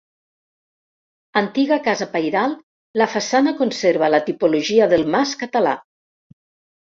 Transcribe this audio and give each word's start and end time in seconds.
Antiga 1.41 1.77
casa 1.87 2.07
pairal, 2.15 2.55
la 3.01 3.07
façana 3.17 3.53
conserva 3.61 4.11
la 4.15 4.21
tipologia 4.31 4.89
del 4.95 5.07
mas 5.19 5.37
català. 5.45 5.77